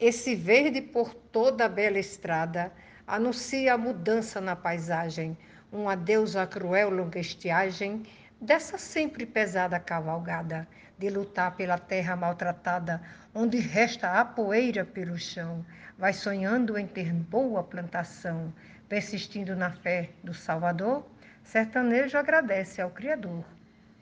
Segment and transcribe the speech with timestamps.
[0.00, 2.72] Esse verde por toda a bela estrada
[3.06, 5.36] anuncia a mudança na paisagem,
[5.70, 8.04] um adeus à cruel longa estiagem
[8.40, 10.66] dessa sempre pesada cavalgada,
[10.98, 12.98] de lutar pela terra maltratada,
[13.34, 15.62] onde resta a poeira pelo chão,
[15.98, 18.50] vai sonhando em ter boa plantação,
[18.88, 21.06] persistindo na fé do Salvador,
[21.44, 23.44] sertanejo agradece ao Criador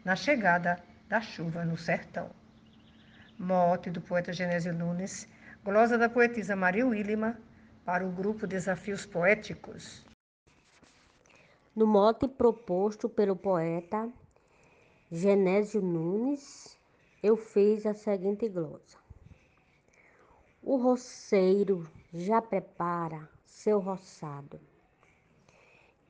[0.04, 0.78] na chegada
[1.08, 2.30] da chuva no sertão.
[3.36, 5.26] Mote do poeta Genésio Nunes,
[5.68, 7.38] glosa da poetisa Maria Willima,
[7.84, 10.02] para o grupo Desafios Poéticos.
[11.76, 14.10] No mote proposto pelo poeta
[15.12, 16.78] Genésio Nunes,
[17.23, 18.96] eu fiz a seguinte glosa.
[20.62, 24.59] O roceiro já prepara seu roçado,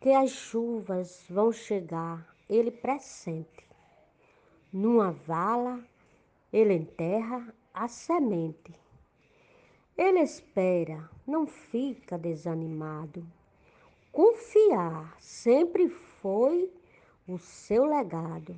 [0.01, 3.67] que as chuvas vão chegar, ele pressente.
[4.73, 5.81] Numa vala,
[6.53, 8.73] ele enterra a semente.
[9.99, 13.27] Ele espera, não fica desanimado.
[14.13, 16.73] Confiar sempre foi
[17.27, 18.55] o seu legado.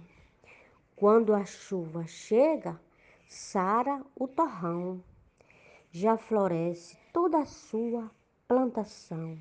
[0.95, 2.79] Quando a chuva chega,
[3.27, 5.03] sara o torrão,
[5.91, 8.11] já floresce toda a sua
[8.47, 9.39] plantação.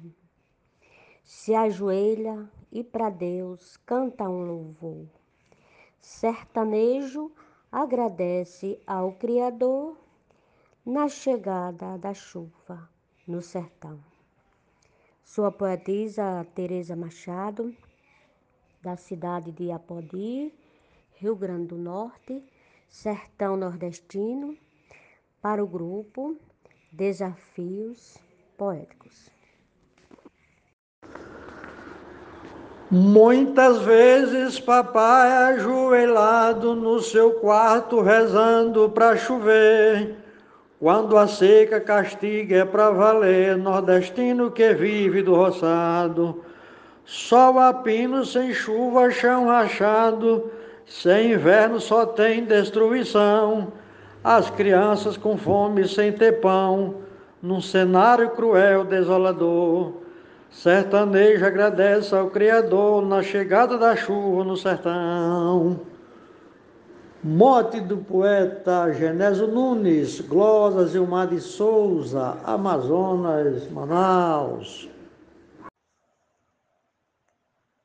[1.22, 5.06] Se ajoelha e para Deus canta um louvor.
[6.00, 7.30] Sertanejo
[7.70, 9.98] agradece ao Criador
[10.86, 12.90] na chegada da chuva
[13.28, 14.00] no sertão.
[15.24, 17.76] Sou a poetisa Tereza Machado,
[18.82, 20.54] da cidade de Apodi,
[21.16, 22.44] Rio Grande do Norte,
[22.90, 24.58] Sertão Nordestino,
[25.42, 26.36] para o grupo
[26.92, 28.18] Desafios
[28.58, 29.30] Poéticos.
[32.92, 40.19] Muitas vezes papai ajoelhado no seu quarto rezando para chover.
[40.80, 46.42] Quando a seca castiga é para valer, nordestino que vive do roçado.
[47.04, 50.50] Sol a pino sem chuva, chão rachado,
[50.86, 53.74] sem inverno só tem destruição.
[54.24, 56.96] As crianças com fome sem ter pão,
[57.42, 59.92] num cenário cruel, desolador.
[60.50, 65.82] Sertanejo agradece ao Criador na chegada da chuva no sertão.
[67.22, 74.90] Mote do poeta Genésio Nunes, Glosas Mar de Souza, Amazonas, Manaus.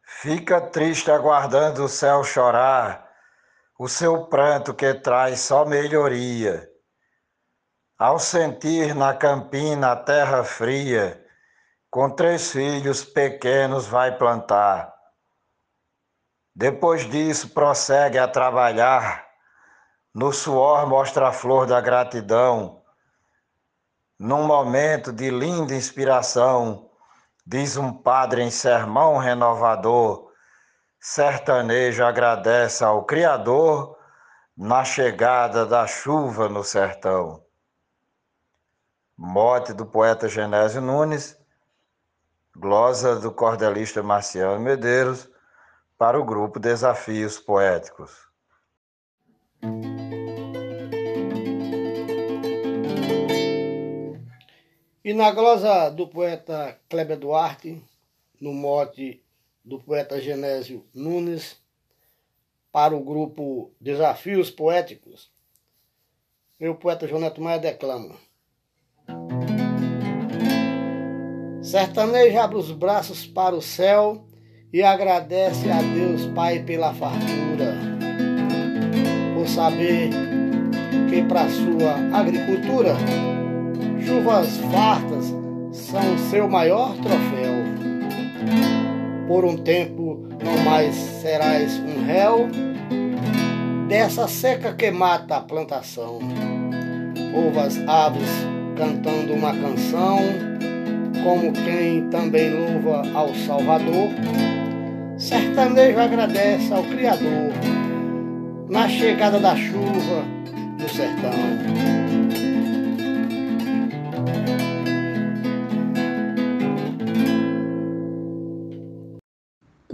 [0.07, 3.11] Fica triste aguardando o céu chorar,
[3.77, 6.71] o seu pranto que traz só melhoria.
[7.99, 11.21] Ao sentir na campina a terra fria,
[11.91, 14.95] com três filhos pequenos vai plantar.
[16.55, 19.24] Depois disso, prossegue a trabalhar.
[20.15, 22.83] No suor, mostra a flor da gratidão.
[24.19, 26.89] Num momento de linda inspiração,
[27.47, 30.33] Diz um padre em sermão renovador,
[30.99, 33.99] sertanejo agradece ao Criador
[34.57, 37.45] na chegada da chuva no sertão.
[39.15, 41.39] Mote do poeta Genésio Nunes,
[42.57, 45.29] glosa do cordelista Marciano Medeiros,
[45.99, 48.27] para o grupo Desafios Poéticos.
[55.05, 57.79] E na glosa do poeta Kleber Duarte,
[58.41, 59.23] no mote
[59.63, 61.59] do poeta Genésio Nunes,
[62.73, 65.31] para o grupo Desafios Poéticos,
[66.59, 68.15] meu poeta João Neto Maia declama.
[71.61, 74.25] Sertanejo abre os braços para o céu
[74.73, 77.75] e agradece a Deus Pai pela fartura,
[79.35, 80.09] por saber
[81.11, 82.95] que para sua agricultura
[84.07, 85.35] Chuvas fartas
[85.73, 87.55] são seu maior troféu.
[89.27, 92.49] Por um tempo não mais serás um réu
[93.89, 96.19] dessa seca que mata a plantação.
[97.35, 98.29] Ouva as aves
[98.77, 100.19] cantando uma canção,
[101.23, 104.11] como quem também louva ao Salvador.
[105.17, 107.53] Sertanejo agradece ao Criador
[108.69, 110.25] na chegada da chuva
[110.79, 112.54] no sertão.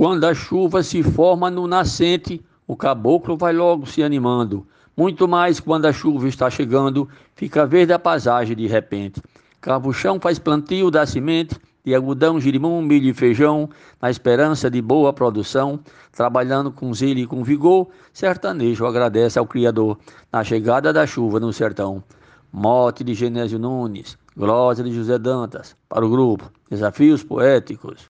[0.00, 4.66] Quando a chuva se forma no nascente, o caboclo vai logo se animando.
[4.96, 9.20] Muito mais quando a chuva está chegando, fica verde a paisagem de repente.
[9.60, 11.54] Cava faz plantio da semente,
[11.84, 13.68] de algodão, girimum, milho e feijão,
[14.00, 15.78] na esperança de boa produção,
[16.12, 19.98] trabalhando com zelo e com vigor, sertanejo agradece ao Criador
[20.32, 22.02] na chegada da chuva no sertão.
[22.50, 28.09] Mote de Genésio Nunes, glosa de José Dantas, para o grupo Desafios Poéticos.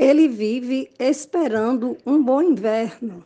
[0.00, 3.22] Ele vive esperando um bom inverno.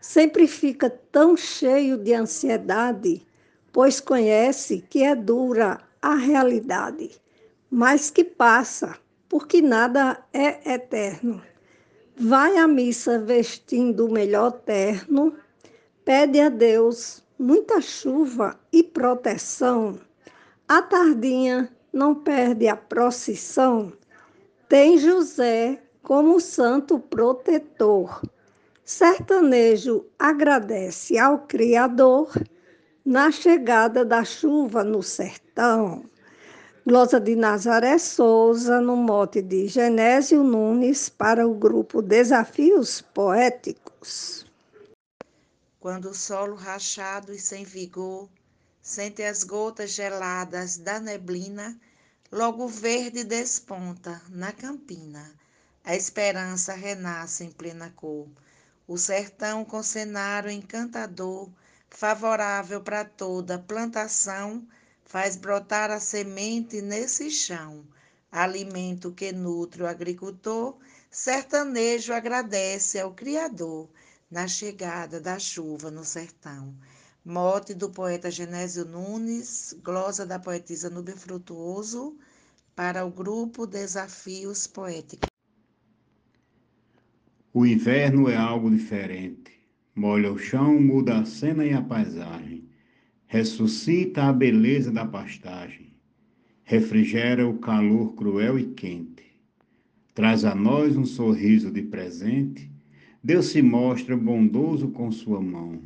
[0.00, 3.24] Sempre fica tão cheio de ansiedade,
[3.72, 7.12] pois conhece que é dura a realidade,
[7.70, 8.98] mas que passa,
[9.28, 11.40] porque nada é eterno.
[12.16, 15.36] Vai à missa vestindo o melhor terno,
[16.04, 20.00] pede a Deus muita chuva e proteção.
[20.66, 23.92] A tardinha não perde a procissão.
[24.68, 28.22] Tem José como santo protetor.
[28.84, 32.32] Sertanejo agradece ao Criador
[33.04, 36.04] na chegada da chuva no sertão.
[36.86, 44.46] Glosa de Nazaré Souza, no mote de Genésio Nunes, para o grupo Desafios Poéticos.
[45.78, 48.28] Quando o solo rachado e sem vigor
[48.82, 51.78] sente as gotas geladas da neblina,
[52.32, 55.39] logo verde desponta na campina
[55.84, 58.28] a esperança renasce em plena cor.
[58.86, 61.48] O sertão com cenário encantador,
[61.88, 64.66] favorável para toda plantação,
[65.04, 67.84] faz brotar a semente nesse chão.
[68.30, 70.76] Alimento que nutre o agricultor,
[71.10, 73.88] sertanejo agradece ao Criador
[74.30, 76.74] na chegada da chuva no sertão.
[77.24, 82.16] Mote do poeta Genésio Nunes, glosa da poetisa Nube Frutuoso,
[82.76, 85.29] para o grupo Desafios Poéticos.
[87.52, 89.50] O inverno é algo diferente.
[89.92, 92.64] Molha o chão, muda a cena e a paisagem.
[93.26, 95.92] Ressuscita a beleza da pastagem.
[96.62, 99.24] Refrigera o calor cruel e quente.
[100.14, 102.70] Traz a nós um sorriso de presente.
[103.22, 105.82] Deus se mostra bondoso com sua mão.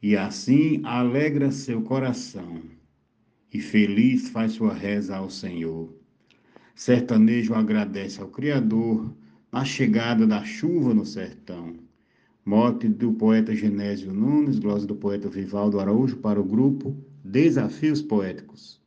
[0.00, 2.62] E assim alegra seu coração.
[3.52, 5.92] E feliz faz sua reza ao Senhor.
[6.76, 9.12] Sertanejo agradece ao Criador
[9.52, 11.76] a chegada da chuva no sertão.
[12.42, 18.80] Mote do poeta Genésio Nunes, glosa do poeta Vivaldo Araújo para o grupo Desafios Poéticos.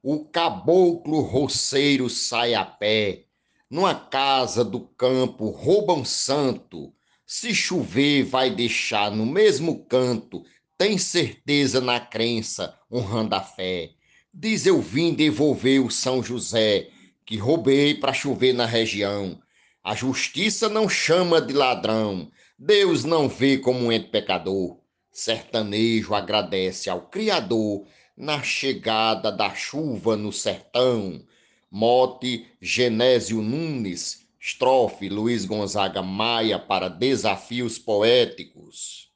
[0.00, 3.24] O caboclo roceiro sai a pé,
[3.68, 6.94] numa casa do campo rouba um santo.
[7.26, 10.44] Se chover, vai deixar no mesmo canto,
[10.78, 13.90] tem certeza na crença, honrando a fé.
[14.32, 16.88] Diz eu vim devolver o São José,
[17.28, 19.38] que roubei para chover na região.
[19.84, 24.78] A justiça não chama de ladrão, Deus não vê como um ente pecador.
[25.12, 27.84] Sertanejo agradece ao Criador
[28.16, 31.22] na chegada da chuva no sertão.
[31.70, 39.07] Mote Genésio Nunes, estrofe Luiz Gonzaga Maia para Desafios Poéticos.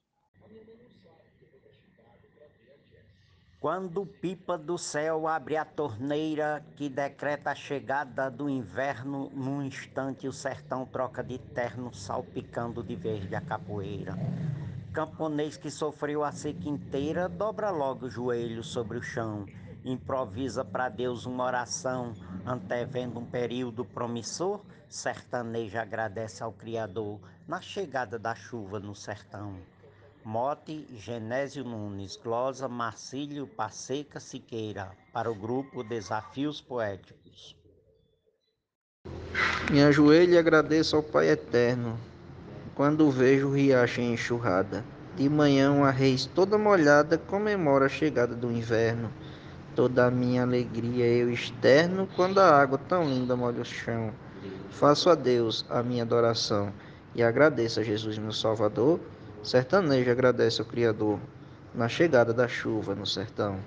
[3.62, 10.26] Quando pipa do céu abre a torneira que decreta a chegada do inverno, num instante
[10.26, 14.18] o sertão troca de terno, salpicando de verde a capoeira.
[14.92, 19.46] Camponês que sofreu a seca inteira, dobra logo o joelho sobre o chão,
[19.84, 22.14] improvisa para Deus uma oração,
[22.44, 29.54] antevendo um período promissor, sertanejo agradece ao Criador na chegada da chuva no sertão.
[30.24, 37.56] Mote Genésio Nunes, glosa Marcílio Passeca Siqueira, para o grupo Desafios Poéticos.
[39.68, 41.98] Me ajoelho e agradeço ao Pai Eterno,
[42.76, 44.84] quando vejo o riacho em enxurrada.
[45.16, 49.12] De manhã uma reis toda molhada comemora a chegada do inverno.
[49.74, 54.12] Toda a minha alegria eu externo quando a água tão linda molha o chão.
[54.70, 56.72] Faço a Deus a minha adoração
[57.12, 59.00] e agradeço a Jesus meu Salvador
[59.42, 61.18] Sertanejo agradece ao Criador
[61.74, 63.58] na chegada da chuva no sertão.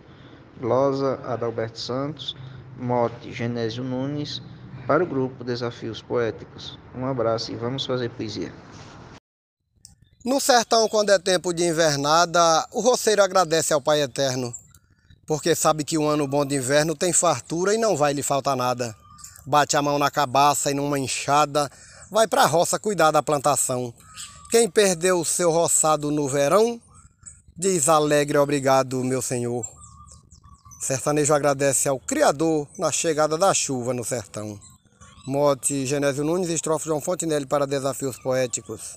[0.59, 2.35] Glosa Adalberto Santos,
[2.77, 4.41] mote Genésio Nunes,
[4.87, 6.79] para o grupo Desafios Poéticos.
[6.95, 8.53] Um abraço e vamos fazer poesia.
[10.23, 14.55] No sertão, quando é tempo de invernada, o roceiro agradece ao Pai Eterno,
[15.27, 18.55] porque sabe que um ano bom de inverno tem fartura e não vai lhe faltar
[18.55, 18.95] nada.
[19.45, 21.69] Bate a mão na cabaça e numa enxada,
[22.09, 23.93] vai para a roça cuidar da plantação.
[24.49, 26.79] Quem perdeu o seu roçado no verão,
[27.57, 29.65] diz alegre obrigado, meu senhor.
[30.79, 34.59] Sertanejo agradece ao Criador na chegada da chuva no sertão.
[35.25, 38.95] Mote Genésio Nunes, estrofe João Fontenelle para Desafios Poéticos.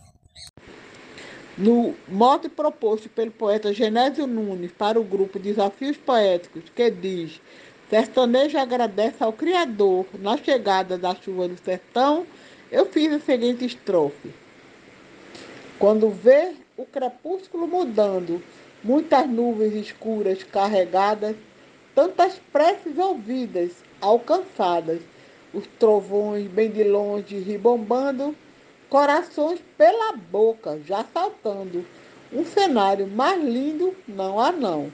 [1.57, 7.41] No mote proposto pelo poeta Genésio Nunes para o grupo Desafios Poéticos, que diz
[7.89, 12.27] Sertanejo agradece ao Criador na chegada da chuva no sertão,
[12.71, 14.31] eu fiz a seguinte estrofe.
[15.79, 18.43] Quando vê o crepúsculo mudando,
[18.83, 21.37] muitas nuvens escuras carregadas,
[21.95, 23.71] tantas preces ouvidas,
[24.01, 25.01] alcançadas,
[25.55, 28.35] os trovões bem de longe ribombando,
[28.91, 31.87] corações pela boca já saltando.
[32.33, 34.91] Um cenário mais lindo não há não.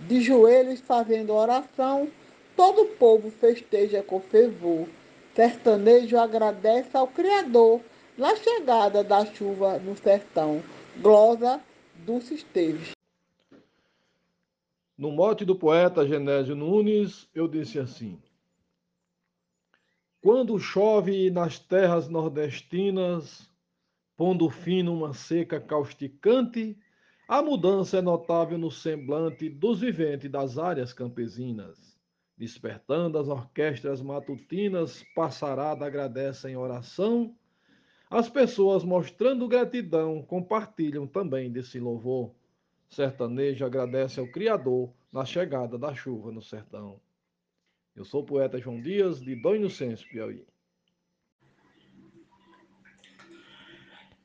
[0.00, 2.08] De joelhos fazendo oração,
[2.56, 4.88] todo o povo festeja com fervor.
[5.36, 7.82] Sertanejo agradece ao Criador
[8.16, 10.62] na chegada da chuva no sertão.
[10.98, 11.60] Glosa
[12.04, 12.92] Dulce Esteves.
[14.96, 18.20] No mote do poeta Genésio Nunes, eu disse assim:
[20.20, 23.50] Quando chove nas terras nordestinas,
[24.16, 26.78] pondo fim numa seca causticante,
[27.26, 31.98] a mudança é notável no semblante dos viventes das áreas campesinas.
[32.36, 37.34] Despertando as orquestras matutinas, passarada agradece em oração.
[38.12, 42.30] As pessoas mostrando gratidão compartilham também desse louvor.
[42.90, 47.00] Sertanejo agradece ao Criador na chegada da chuva no sertão.
[47.96, 50.44] Eu sou o poeta João Dias, de Dom Inocêncio, Piauí.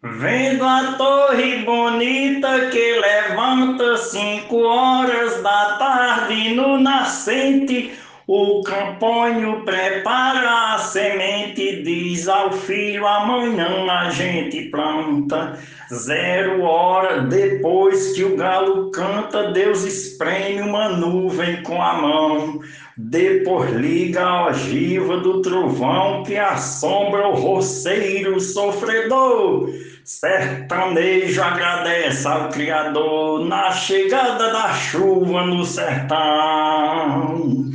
[0.04, 10.76] Vendo a torre bonita que levanta cinco horas da tarde no nascente, o camponho prepara
[10.76, 15.58] a semente, diz ao filho: amanhã a gente planta.
[15.94, 22.60] Zero hora depois que o galo canta, Deus espreme uma nuvem com a mão.
[22.98, 29.70] Depois liga a ogiva do trovão que assombra o roceiro sofredor.
[30.04, 37.67] Sertanejo agradece ao Criador na chegada da chuva no sertão.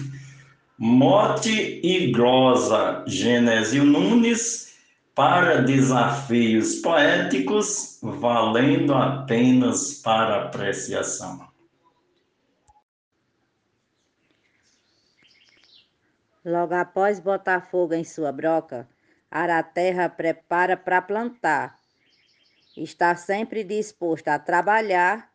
[0.84, 4.76] Mote e glosa Genésio Nunes
[5.14, 11.48] para desafios poéticos, valendo apenas para apreciação.
[16.44, 18.88] Logo após botar fogo em sua broca,
[19.30, 21.78] Araterra prepara para plantar.
[22.76, 25.31] Está sempre disposto a trabalhar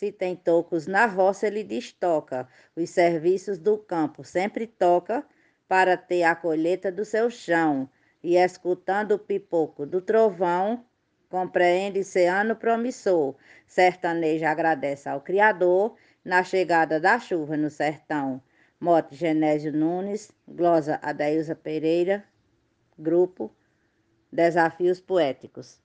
[0.00, 5.22] se tem tocos na roça, ele destoca os serviços do campo, sempre toca
[5.68, 7.86] para ter a colheita do seu chão.
[8.22, 10.82] E escutando o pipoco do trovão,
[11.28, 13.34] compreende ser ano promissor.
[13.66, 18.42] Sertanejo agradece ao Criador na chegada da chuva no sertão.
[18.80, 22.24] Mote Genésio Nunes, glosa Adailza Pereira,
[22.98, 23.54] grupo
[24.32, 25.78] Desafios Poéticos.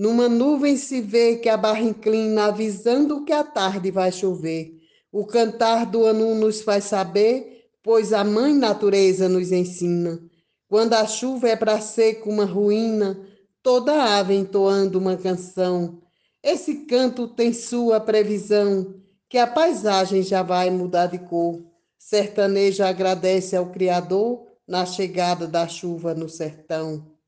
[0.00, 4.72] Numa nuvem se vê que a barra inclina, avisando que a tarde vai chover.
[5.12, 10.18] O cantar do anu nos faz saber, pois a mãe natureza nos ensina.
[10.66, 13.20] Quando a chuva é para seco uma ruína,
[13.62, 16.00] toda ave entoando uma canção.
[16.42, 18.94] Esse canto tem sua previsão,
[19.28, 21.62] que a paisagem já vai mudar de cor.
[21.98, 27.19] Sertanejo agradece ao Criador na chegada da chuva no sertão.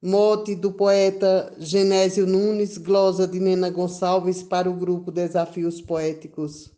[0.00, 6.70] Mote do poeta Genésio Nunes, glosa de Nena Gonçalves para o grupo Desafios Poéticos.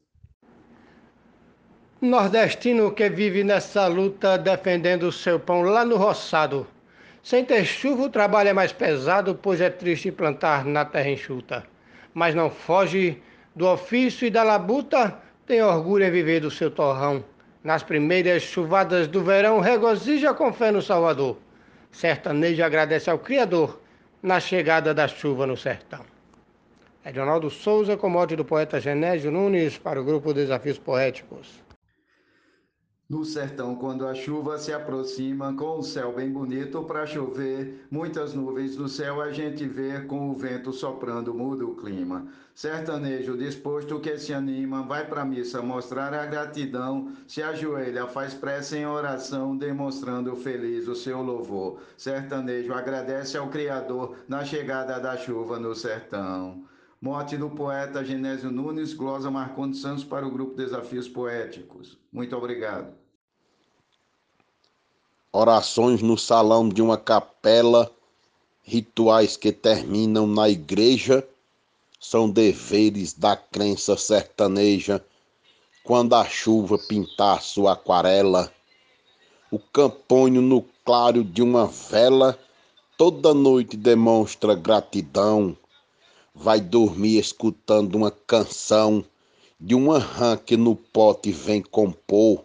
[2.00, 6.66] Nordestino que vive nessa luta defendendo o seu pão lá no roçado.
[7.22, 11.62] Sem ter chuva, o trabalho é mais pesado, pois é triste plantar na terra enxuta.
[12.14, 13.22] Mas não foge
[13.54, 17.22] do ofício e da labuta, tem orgulho em viver do seu torrão.
[17.62, 21.36] Nas primeiras chuvadas do verão, regozija com fé no Salvador
[21.90, 23.80] sertanejo agradece ao Criador
[24.22, 26.04] na chegada da chuva no sertão.
[27.04, 31.69] Edionaldo Souza, com mote do poeta Genésio Nunes, para o grupo Desafios Poéticos.
[33.10, 38.34] No sertão, quando a chuva se aproxima, com o céu bem bonito para chover, muitas
[38.34, 42.28] nuvens no céu a gente vê, com o vento soprando muda o clima.
[42.54, 48.32] Sertanejo disposto que se anima, vai para a missa mostrar a gratidão, se ajoelha, faz
[48.32, 51.80] prece em oração, demonstrando feliz o seu louvor.
[51.96, 56.62] Sertanejo agradece ao Criador na chegada da chuva no sertão.
[57.00, 61.98] Morte do poeta Genésio Nunes, glosa Marcondes Santos para o grupo Desafios Poéticos.
[62.12, 62.99] Muito obrigado.
[65.32, 67.90] Orações no salão de uma capela,
[68.62, 71.26] rituais que terminam na igreja,
[72.00, 75.04] são deveres da crença sertaneja.
[75.84, 78.52] Quando a chuva pintar sua aquarela,
[79.50, 82.38] o camponho no claro de uma vela,
[82.96, 85.56] toda noite demonstra gratidão
[86.34, 89.04] vai dormir escutando uma canção
[89.60, 92.44] de uma rã que no pote vem compor.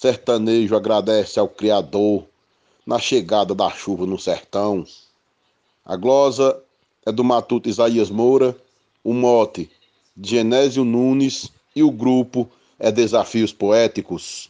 [0.00, 2.24] Sertanejo agradece ao Criador
[2.86, 4.82] na chegada da chuva no sertão.
[5.84, 6.58] A glosa
[7.04, 8.56] é do matuto Isaías Moura,
[9.04, 9.70] O mote,
[10.18, 14.49] Genésio Nunes e o grupo é Desafios Poéticos.